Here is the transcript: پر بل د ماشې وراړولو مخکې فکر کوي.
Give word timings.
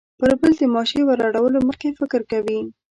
پر 0.19 0.31
بل 0.41 0.51
د 0.57 0.61
ماشې 0.75 1.01
وراړولو 1.05 1.59
مخکې 1.67 1.97
فکر 1.99 2.21
کوي. 2.31 2.59